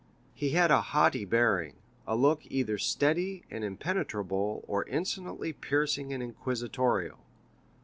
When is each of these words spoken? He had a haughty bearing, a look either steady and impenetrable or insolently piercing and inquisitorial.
He 0.33 0.49
had 0.53 0.71
a 0.71 0.81
haughty 0.81 1.25
bearing, 1.25 1.75
a 2.07 2.15
look 2.15 2.41
either 2.47 2.79
steady 2.79 3.43
and 3.51 3.63
impenetrable 3.63 4.65
or 4.67 4.83
insolently 4.89 5.53
piercing 5.53 6.11
and 6.11 6.23
inquisitorial. 6.23 7.19